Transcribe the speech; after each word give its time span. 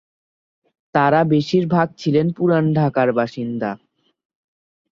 তারা 0.95 1.19
বেশির 1.33 1.65
ভাগ 1.67 1.87
ছিলেন 1.97 2.27
পুরান 2.37 2.65
ঢাকার 2.73 3.09
বাসিন্দা। 3.11 3.71